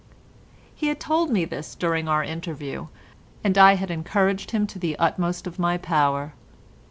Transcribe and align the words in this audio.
He 0.73 0.87
had 0.87 0.99
told 0.99 1.29
me 1.29 1.45
this 1.45 1.75
during 1.75 2.07
our 2.07 2.23
interview, 2.23 2.87
and 3.43 3.55
I 3.55 3.75
had 3.75 3.91
encouraged 3.91 4.49
him 4.49 4.65
to 4.65 4.79
the 4.79 4.97
utmost 4.97 5.45
of 5.45 5.59
my 5.59 5.77
power. 5.77 6.33